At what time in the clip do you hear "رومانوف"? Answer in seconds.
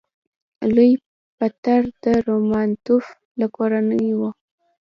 2.27-3.05